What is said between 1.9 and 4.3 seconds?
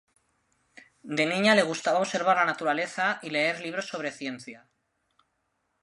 observar la naturaleza y leer libros sobre